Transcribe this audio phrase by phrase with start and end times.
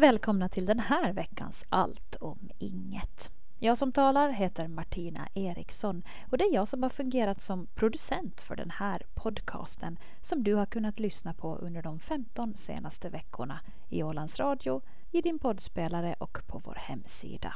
[0.00, 3.30] Välkomna till den här veckans Allt om inget.
[3.58, 8.40] Jag som talar heter Martina Eriksson och det är jag som har fungerat som producent
[8.40, 13.60] för den här podcasten som du har kunnat lyssna på under de 15 senaste veckorna
[13.88, 17.54] i Ålands Radio, i din poddspelare och på vår hemsida.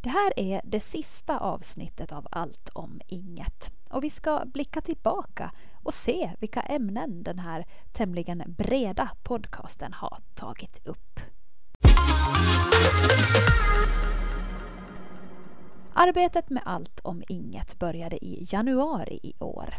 [0.00, 5.50] Det här är det sista avsnittet av Allt om inget och vi ska blicka tillbaka
[5.82, 11.20] och se vilka ämnen den här tämligen breda podcasten har tagit upp.
[15.94, 19.74] Arbetet med Allt om inget började i januari i år.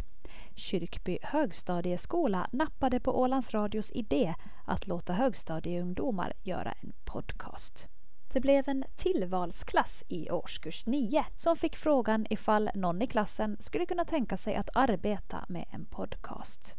[0.54, 7.88] Kyrkby högstadieskola nappade på Ålands Radios idé att låta högstadieungdomar göra en podcast.
[8.32, 13.86] Det blev en tillvalsklass i årskurs 9 som fick frågan ifall någon i klassen skulle
[13.86, 16.74] kunna tänka sig att arbeta med en podcast.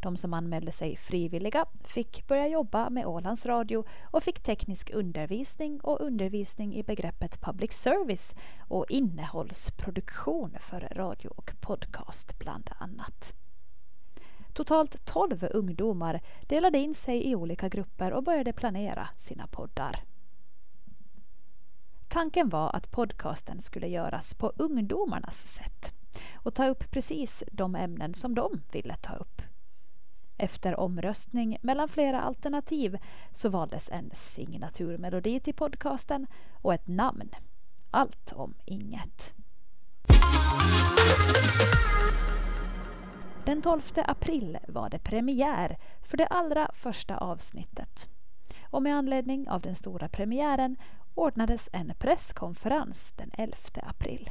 [0.00, 5.80] De som anmälde sig frivilliga fick börja jobba med Ålands Radio och fick teknisk undervisning
[5.80, 8.34] och undervisning i begreppet public service
[8.68, 13.34] och innehållsproduktion för radio och podcast bland annat.
[14.52, 20.04] Totalt 12 ungdomar delade in sig i olika grupper och började planera sina poddar.
[22.12, 25.92] Tanken var att podcasten skulle göras på ungdomarnas sätt
[26.34, 29.42] och ta upp precis de ämnen som de ville ta upp.
[30.36, 32.98] Efter omröstning mellan flera alternativ
[33.32, 37.30] så valdes en signaturmelodi till podcasten och ett namn.
[37.90, 39.34] Allt om inget.
[43.44, 48.08] Den 12 april var det premiär för det allra första avsnittet.
[48.62, 50.76] Och med anledning av den stora premiären
[51.14, 54.30] ordnades en presskonferens den 11 april.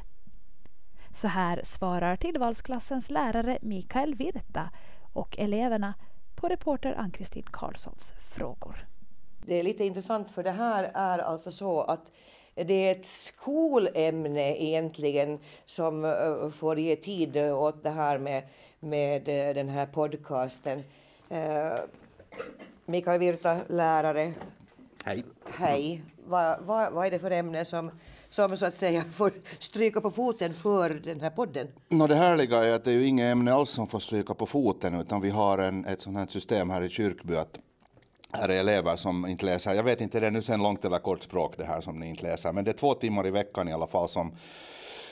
[1.14, 4.70] Så här svarar tillvalsklassens lärare Mikael Virta
[5.14, 5.94] och eleverna
[6.36, 8.88] på reporter Ann-Kristin Karlssons frågor.
[9.46, 12.12] Det är lite intressant för det här är alltså så att
[12.56, 18.44] det är ett skolämne egentligen som uh, får ge tid åt det här med,
[18.80, 20.84] med uh, den här podcasten.
[21.32, 21.80] Uh,
[22.86, 24.34] Mikael Virta, lärare.
[25.04, 25.24] Hej.
[25.46, 26.04] Hej.
[26.30, 27.92] Vad, vad, vad är det för ämne som
[28.30, 31.68] som så att säga får stryka på foten för den här podden?
[31.90, 34.46] No, det härliga är att det är ju inget ämne alls som får stryka på
[34.46, 37.60] foten utan vi har en, ett sånt här system här i Kyrkby att
[38.32, 41.00] här är elever som inte läser, jag vet inte det är nu sen långt eller
[41.00, 43.68] kort språk det här som ni inte läser, men det är två timmar i veckan
[43.68, 44.32] i alla fall som,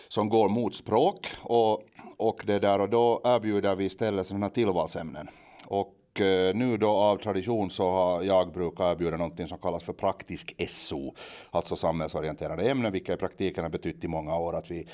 [0.08, 1.82] som går mot språk och,
[2.18, 5.28] och det där och då erbjuder vi istället sådana tillvalsämnen.
[5.66, 9.84] Och och eh, nu då av tradition så har jag brukat erbjuda någonting som kallas
[9.84, 11.14] för praktisk SO,
[11.52, 14.88] alltså samhällsorienterade ämnen, vilket i praktiken har betytt i många år att vi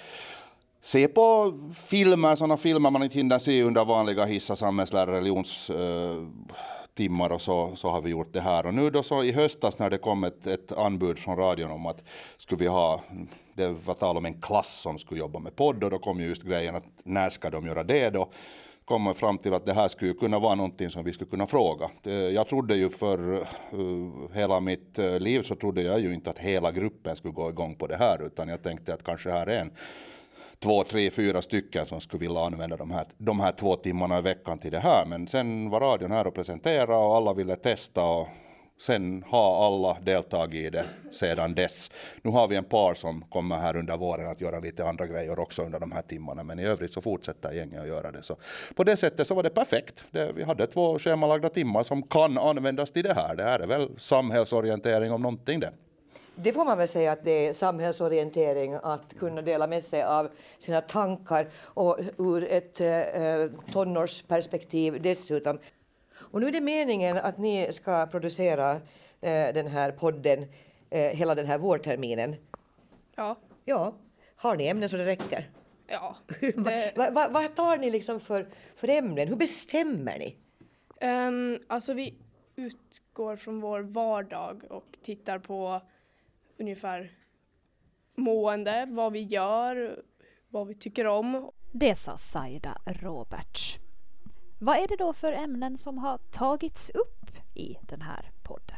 [0.81, 1.53] ser på
[1.85, 7.29] filmer, sådana filmer man inte hinner se under vanliga hissa samhällslärare, religionstimmar.
[7.29, 8.65] Eh, och så, så har vi gjort det här.
[8.65, 11.85] Och nu då så i höstas när det kom ett, ett anbud från radion om
[11.85, 12.03] att
[12.37, 13.01] skulle vi ha,
[13.53, 16.27] det var tal om en klass som skulle jobba med podd och då kom ju
[16.27, 18.29] just grejen att när ska de göra det då?
[18.85, 21.89] Kommer fram till att det här skulle kunna vara någonting som vi skulle kunna fråga.
[22.03, 23.47] Eh, jag trodde ju för eh,
[24.33, 27.75] hela mitt eh, liv så trodde jag ju inte att hela gruppen skulle gå igång
[27.75, 29.71] på det här utan jag tänkte att kanske här är en
[30.59, 34.21] två, tre, fyra stycken som skulle vilja använda de här, de här två timmarna i
[34.21, 35.05] veckan till det här.
[35.05, 38.27] Men sen var radion här och presenterade och alla ville testa och
[38.85, 41.91] sen har alla deltagit i det sedan dess.
[42.21, 45.39] Nu har vi en par som kommer här under våren att göra lite andra grejer
[45.39, 48.23] också under de här timmarna, men i övrigt så fortsätter gänget att göra det.
[48.23, 48.37] Så
[48.75, 50.03] på det sättet så var det perfekt.
[50.11, 53.35] Det, vi hade två schemalagda timmar som kan användas till det här.
[53.35, 55.73] Det här är väl samhällsorientering om någonting det.
[56.35, 60.29] Det får man väl säga att det är samhällsorientering att kunna dela med sig av
[60.59, 65.59] sina tankar och ur ett eh, tonårsperspektiv dessutom.
[66.33, 68.71] Och nu är det meningen att ni ska producera
[69.21, 70.45] eh, den här podden
[70.89, 72.35] eh, hela den här vårterminen.
[73.15, 73.35] Ja.
[73.65, 73.93] Ja.
[74.35, 75.49] Har ni ämnen så det räcker?
[75.87, 76.15] Ja.
[76.39, 76.93] Det...
[76.95, 79.27] vad, vad, vad tar ni liksom för, för ämnen?
[79.27, 80.37] Hur bestämmer ni?
[81.01, 82.15] Um, alltså vi
[82.55, 85.81] utgår från vår vardag och tittar på
[86.57, 87.11] ungefär
[88.15, 90.03] mående, vad vi gör,
[90.49, 91.51] vad vi tycker om.
[91.71, 93.82] Det sa Saida Roberts.
[94.63, 98.77] Vad är det då för ämnen som har tagits upp i den här podden?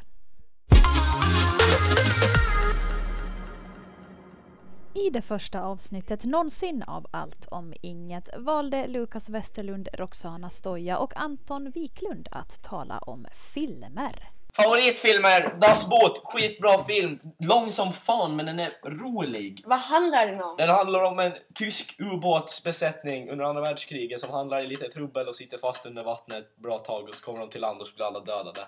[4.94, 11.18] I det första avsnittet någonsin av Allt om inget valde Lukas Westerlund, Roxana Stoja och
[11.18, 14.35] Anton Wiklund att tala om filmer.
[14.56, 17.20] Favoritfilmer, Das Boot, skitbra film.
[17.40, 19.64] Lång som fan men den är rolig.
[19.66, 20.58] Vad handlar den om?
[20.58, 25.36] Den handlar om en tysk ubåtsbesättning under andra världskriget som handlar i lite trubbel och
[25.36, 27.96] sitter fast under vattnet ett bra tag och så kommer de till land och så
[27.96, 28.68] blir alla dödade.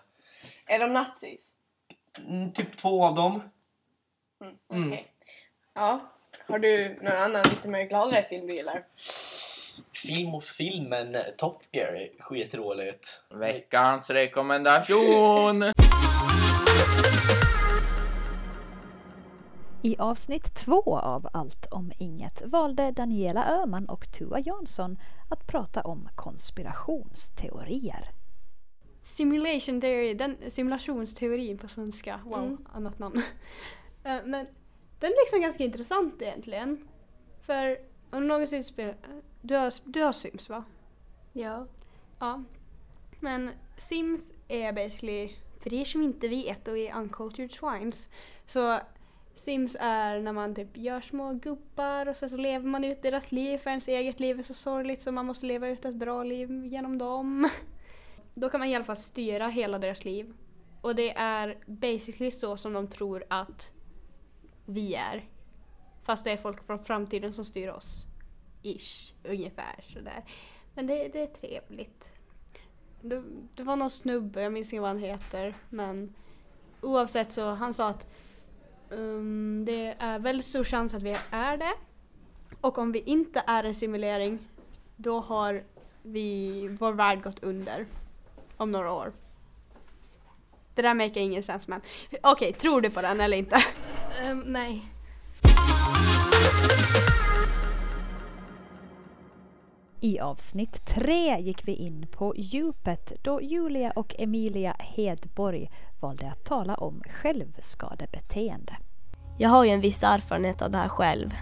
[0.65, 1.53] Är de nazis?
[2.17, 3.41] Mm, typ två av dem.
[4.71, 4.87] Mm.
[4.87, 5.11] Okej.
[5.73, 5.99] Ja.
[6.47, 8.83] Har du någon annan lite mer gladare film du gillar?
[10.07, 13.21] Film och film, men eh, Top Gear skitroligt.
[13.29, 15.63] Veckans rekommendation!
[19.83, 24.97] I avsnitt två av Allt om inget valde Daniela Öhman och Tua Jansson
[25.29, 28.09] att prata om konspirationsteorier.
[29.03, 32.19] Simulation theory, den simulationsteorin på svenska.
[32.25, 32.57] Wow, Mm.
[32.73, 33.21] annat namn.
[34.03, 34.45] Eh, Men
[34.99, 36.87] den är liksom ganska intressant egentligen.
[37.45, 37.77] För
[38.11, 38.95] om någonsin spelar...
[39.47, 40.63] Du har, du har Sims va?
[41.33, 41.67] Ja.
[42.19, 42.43] Ja.
[43.19, 45.29] Men Sims är basically,
[45.59, 48.09] för er som inte vet och är uncultured swines,
[48.45, 48.79] så
[49.35, 53.31] Sims är när man typ gör små gubbar och sen så lever man ut deras
[53.31, 56.23] liv för ens eget liv är så sorgligt så man måste leva ut ett bra
[56.23, 57.49] liv genom dem.
[58.33, 60.33] Då kan man i alla fall styra hela deras liv.
[60.81, 63.71] Och det är basically så som de tror att
[64.65, 65.29] vi är.
[66.03, 68.06] Fast det är folk från framtiden som styr oss.
[68.63, 70.23] Ish, ungefär sådär.
[70.73, 72.11] Men det, det är trevligt.
[73.01, 73.23] Det,
[73.55, 76.13] det var någon snubbe, jag minns inte vad han heter, men
[76.81, 78.07] oavsett så han sa att
[78.89, 81.73] um, det är väldigt stor chans att vi är det.
[82.61, 84.39] Och om vi inte är en simulering,
[84.95, 85.63] då har
[86.01, 87.85] vi, vår värld gått under
[88.57, 89.13] om några år.
[90.75, 91.81] Det där make ingen sens men
[92.23, 93.63] okej, tror du på den eller inte?
[94.31, 94.85] Um, nej.
[100.01, 106.45] I avsnitt tre gick vi in på djupet då Julia och Emilia Hedborg valde att
[106.45, 108.77] tala om självskadebeteende.
[109.37, 111.33] Jag har ju en viss erfarenhet av det här själv.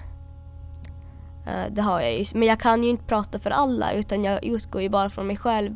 [1.47, 2.25] Eh, det har jag ju.
[2.33, 5.37] Men jag kan ju inte prata för alla utan jag utgår ju bara från mig
[5.37, 5.75] själv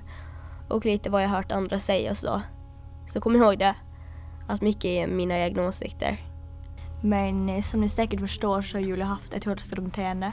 [0.70, 2.42] och lite vad jag har hört andra säga och så.
[3.08, 3.76] Så kom ihåg det.
[4.48, 6.26] Att mycket är mina egna åsikter.
[7.02, 10.32] Men eh, som ni säkert förstår så har Julia haft ett självskadebeteende.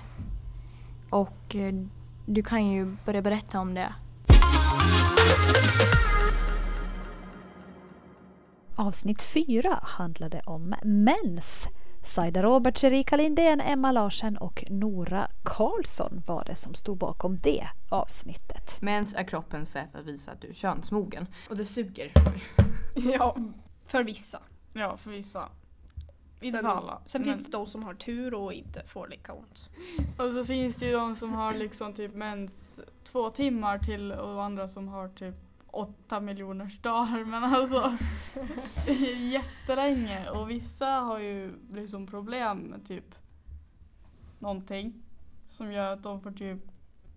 [1.10, 1.74] Och eh,
[2.26, 3.94] du kan ju börja berätta om det.
[8.76, 11.66] Avsnitt fyra handlade om mens.
[12.04, 17.66] Saida Roberts, Erika Lindén, Emma Larsen och Nora Karlsson var det som stod bakom det
[17.88, 18.76] avsnittet.
[18.80, 21.26] Mens är kroppens sätt att visa att du är könsmogen.
[21.50, 22.12] Och det suger.
[23.18, 23.36] Ja,
[23.86, 24.38] för vissa.
[24.72, 25.48] Ja, för vissa.
[26.46, 29.68] Inte Sen, sen men- finns det de som har tur och inte får lika ont.
[30.18, 34.42] Och så finns det ju de som har liksom typ mens två timmar till och
[34.44, 35.34] andra som har typ
[35.66, 37.24] åtta miljoners dagar.
[37.24, 37.96] Men alltså
[39.16, 40.30] jättelänge.
[40.30, 43.14] Och vissa har ju liksom problem med typ
[44.38, 45.02] någonting
[45.48, 46.58] som gör att de får typ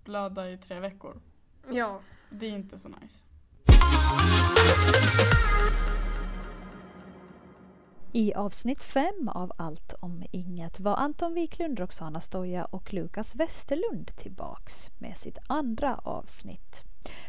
[0.04, 1.22] blöda i tre veckor.
[1.72, 2.00] Ja.
[2.30, 3.24] Det är inte så nice.
[8.14, 14.12] I avsnitt fem av Allt om inget var Anton Wiklund, Roxana Stoja och Lukas Westerlund
[14.18, 16.84] tillbaks med sitt andra avsnitt.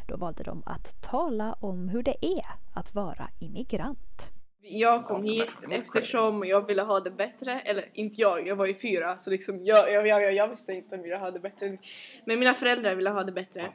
[0.08, 4.28] Då valde de att tala om hur det är att vara immigrant.
[4.62, 8.74] Jag kom hit eftersom jag ville ha det bättre, eller inte jag, jag var ju
[8.74, 11.78] fyra så liksom jag, jag, jag, jag visste inte om jag ville ha det bättre.
[12.24, 13.72] Men mina föräldrar ville ha det bättre.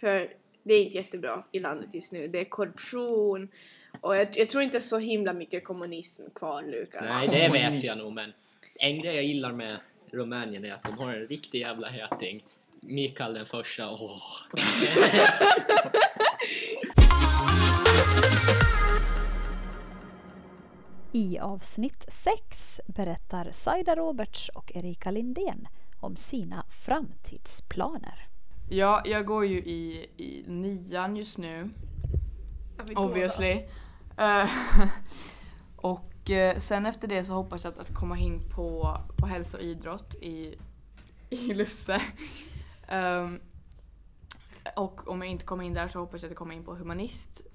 [0.00, 0.32] För
[0.62, 2.28] det är inte jättebra i landet just nu.
[2.28, 3.48] Det är korruption
[4.00, 7.04] och jag, jag tror inte så himla mycket kommunism kvar Lukas.
[7.08, 8.32] Nej, det vet jag nog, men
[8.74, 9.78] en grej jag gillar med
[10.10, 12.44] Rumänien är att de har en riktig jävla heting.
[12.80, 14.22] Mikael den första, åh.
[21.12, 25.68] I avsnitt 6 berättar Saida Roberts och Erika Lindén
[26.00, 28.28] om sina framtidsplaner.
[28.70, 31.70] Ja, jag går ju i, i nian just nu.
[32.96, 33.62] Obviously.
[34.18, 34.50] Eh,
[35.76, 39.56] och eh, sen efter det så hoppas jag att, att komma in på, på hälso
[39.56, 40.54] och idrott i,
[41.30, 42.02] i Lusse.
[42.88, 43.40] Ehm,
[44.76, 47.46] och om jag inte kommer in där så hoppas jag att komma in på humanist.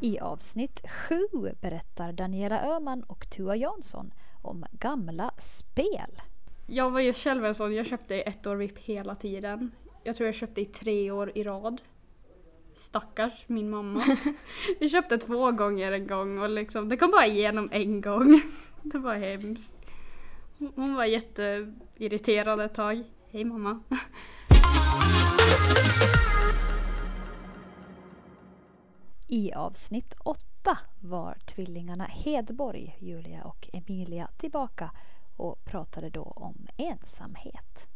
[0.00, 1.16] I avsnitt 7
[1.60, 6.22] berättar Daniela Öhman och Tua Jansson om gamla spel.
[6.66, 9.70] Jag var ju själv en sån, jag köpte ett år VIP hela tiden.
[10.04, 11.80] Jag tror jag köpte i tre år i rad.
[12.82, 14.02] Stackars min mamma.
[14.80, 18.42] jag köpte två gånger en gång och liksom, det kom bara igenom en gång.
[18.82, 19.72] Det var hemskt.
[20.74, 23.04] Hon var jätteirriterad ett tag.
[23.30, 23.80] Hej mamma.
[29.28, 34.90] I avsnitt 8 var tvillingarna Hedborg, Julia och Emilia tillbaka
[35.36, 37.86] och pratade då om ensamhet.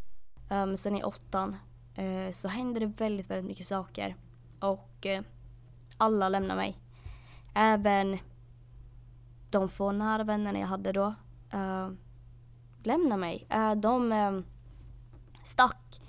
[0.50, 1.56] Um, sen i åttan
[1.94, 4.16] eh, så hände det väldigt, väldigt mycket saker.
[4.60, 5.22] Och eh,
[5.96, 6.78] alla lämnar mig.
[7.54, 8.18] Även
[9.50, 11.14] de få nära vännerna jag hade då
[11.54, 11.90] uh,
[12.82, 13.46] lämnar mig.
[13.54, 14.40] Uh, de uh,
[15.44, 16.00] stack.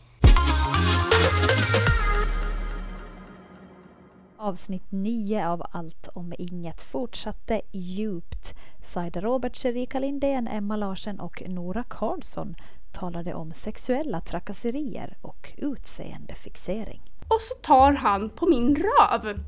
[4.38, 8.54] Avsnitt 9 av Allt om inget fortsatte djupt.
[8.84, 12.56] Saida Roberts, Erika Lindén, Emma Larsen och Nora Karlsson
[12.92, 17.07] talade om sexuella trakasserier och utseendefixering.
[17.28, 19.40] Och så tar han på min röv.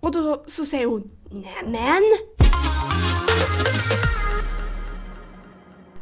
[0.00, 2.02] Och då så säger hon Nämen!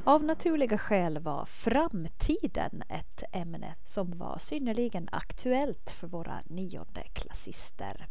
[0.05, 8.07] Av naturliga skäl var framtiden ett ämne som var synnerligen aktuellt för våra niondeklassister.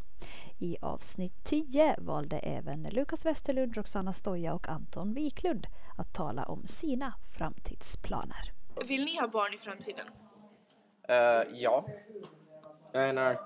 [0.60, 5.68] I avsnitt 10 valde även Lukas Westerlund, Roxana Stoja och Anton Wiklund
[5.98, 8.52] att tala om sina framtidsplaner.
[8.88, 10.08] Vill ni ha barn i framtiden?
[11.10, 11.86] Uh, ja.
[12.92, 13.40] Jag menar,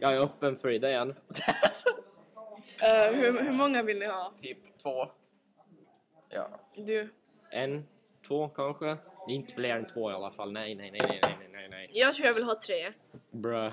[0.00, 1.08] jag är öppen för idén.
[1.08, 1.14] uh,
[3.14, 4.32] hur, hur många vill ni ha?
[4.42, 5.08] Typ två.
[6.28, 6.48] Ja.
[6.76, 7.08] Du?
[7.50, 7.88] En,
[8.28, 8.96] två kanske.
[9.28, 10.52] Inte fler än två i alla fall.
[10.52, 11.90] Nej, nej, nej, nej, nej, nej, nej.
[11.92, 12.92] Jag tror jag vill ha tre.
[13.30, 13.72] Brö.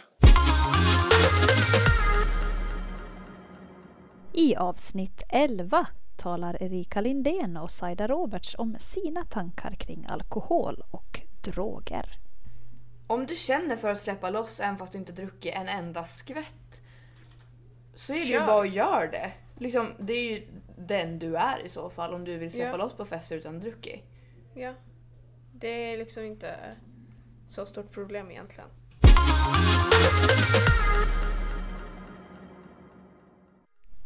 [4.33, 5.87] I avsnitt 11
[6.17, 12.28] talar Erika Lindén och Saida Roberts om sina tankar kring alkohol och droger.
[13.09, 16.81] Om du känner för att släppa loss även fast du inte druckit en enda skvätt
[17.95, 18.47] så är det ju Kör.
[18.47, 19.31] bara att göra det.
[19.57, 20.47] Liksom, det är ju
[20.77, 22.77] den du är i så fall om du vill släppa Ja.
[22.77, 24.03] loss på fester utan druckit.
[24.53, 24.73] Ja.
[25.53, 26.55] Det är liksom inte
[27.47, 28.69] så stort problem egentligen.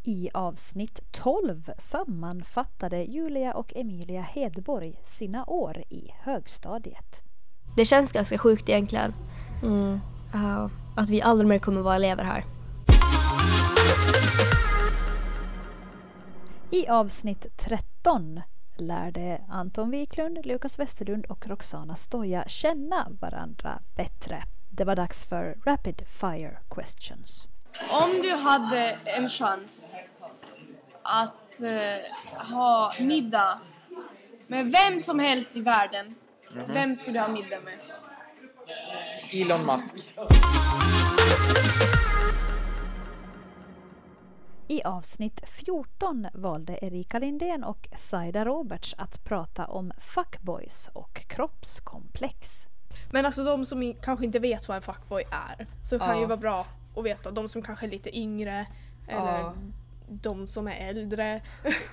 [0.04, 7.22] I avsnitt 12 sammanfattade Julia och Emilia Hedborg sina år i högstadiet.
[7.76, 9.14] Det känns ganska sjukt egentligen.
[9.64, 10.00] Mm.
[10.36, 12.46] Uh, att vi aldrig mer kommer vara elever här.
[16.72, 18.42] I avsnitt 13
[18.78, 24.44] lärde Anton Wiklund, Lukas Westerlund och Roxana Stoja känna varandra bättre.
[24.70, 27.48] Det var dags för Rapid Fire Questions.
[27.90, 29.94] Om du hade en chans
[31.02, 33.60] att eh, ha middag
[34.48, 36.16] med vem som helst i världen,
[36.56, 36.74] Mhm.
[36.74, 37.74] vem skulle du ha middag med?
[39.34, 40.10] Elon Musk.
[44.68, 52.68] I avsnitt 14 valde Erika Lindén och Saida Roberts att prata om fuckboys och kroppskomplex.
[53.12, 56.20] Men alltså de som kanske inte vet vad en fuckboy är så kan Ja.
[56.20, 57.32] ju vara bra att veta.
[57.32, 58.66] De som kanske är lite yngre
[59.08, 59.54] eller Ja.
[60.22, 61.42] De som är äldre.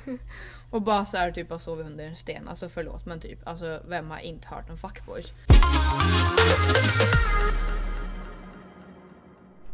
[0.71, 2.49] Och bara så här typ har sovit under en sten.
[2.49, 3.39] Alltså förlåt men typ.
[3.45, 5.33] Alltså vem har inte hört om fuckboys?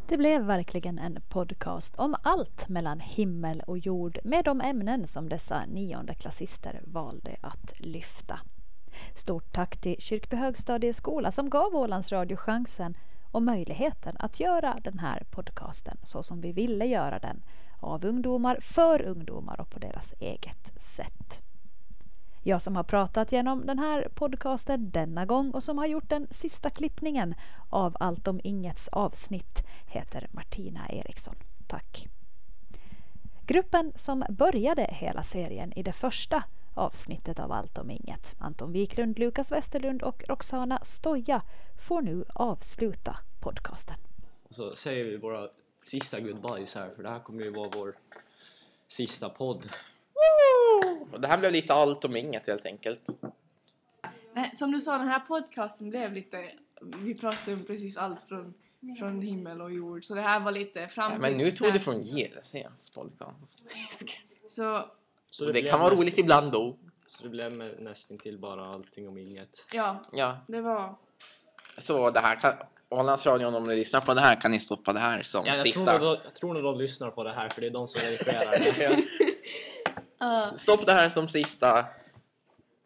[0.09, 5.29] Det blev verkligen en podcast om allt mellan himmel och jord med de ämnen som
[5.29, 8.41] dessa niondeklassister valde att lyfta.
[9.15, 12.97] Stort tack till Kyrkby högstadieskola som gav Ålands Radio chansen
[13.31, 17.43] och möjligheten att göra den här podcasten så som vi ville göra den
[17.81, 21.43] av ungdomar för ungdomar och på deras eget sätt.
[22.43, 26.29] Jag som har pratat genom den här podcasten denna gång och som har gjort den
[26.31, 27.35] sista klippningen
[27.71, 31.35] av Allt om ingets avsnitt heter Martina Eriksson.
[31.67, 32.09] Tack!
[33.47, 36.43] Gruppen som började hela serien i det första
[36.75, 41.43] avsnittet av Allt om inget, Anton Wiklund, Lukas Westerlund och Roxana Stoja,
[41.79, 43.97] får nu avsluta podcasten.
[44.49, 45.49] Och så säger vi våra
[45.87, 47.95] sista goodbyes här för det här kommer ju vara vår
[48.89, 49.69] sista podd.
[51.13, 53.01] Och det här blev lite allt om inget helt enkelt.
[54.33, 56.53] Nej, som du sa, den här podcasten blev lite...
[56.81, 58.55] Vi pratade om precis allt från,
[58.99, 61.23] från himmel och jord, så det här var lite Ja, framtids...
[61.23, 63.63] men nu tog du från GLCs podcast.
[64.49, 64.85] Så,
[65.31, 66.77] Så det blev kan vara roligt ibland då.
[67.07, 69.67] Så det blev nästan till bara allting om inget.
[69.73, 70.95] ja, Ja, det var...
[71.79, 72.53] så det här kan...
[72.91, 75.57] Ålandsradion, om ni lyssnar på det här kan ni stoppa det här som Ja, jag,
[75.57, 75.93] tror sista.
[75.93, 78.01] nog, de- jag tror nog de lyssnar på det här för det är de som
[78.01, 80.57] redigerar det.
[80.59, 81.85] Stopp det här som sista.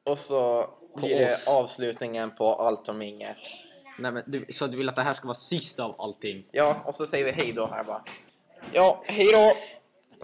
[0.05, 0.67] Och så
[0.97, 3.37] blir det avslutningen på allt om inget.
[3.99, 6.45] Nej, men du, så du vill att det här ska vara sista av allting?
[6.51, 8.03] Ja, och så säger vi hej då här bara.
[8.73, 9.53] Ja, hej då!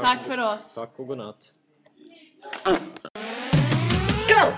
[0.02, 0.74] Tack för oss!
[0.74, 1.52] Tack och godnatt.
[4.28, 4.52] Go!